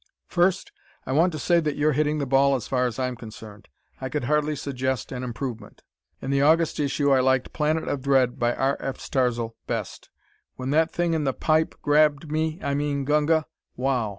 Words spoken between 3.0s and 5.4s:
concerned. I could hardly suggest an